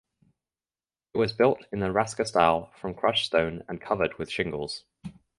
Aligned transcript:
It 1.13 1.19
was 1.19 1.31
built 1.31 1.67
in 1.71 1.79
the 1.79 1.91
Raska 1.91 2.25
style 2.25 2.71
from 2.81 2.95
crushed 2.95 3.27
stone 3.27 3.61
and 3.69 3.79
covered 3.79 4.17
with 4.17 4.31
shingles. 4.31 4.83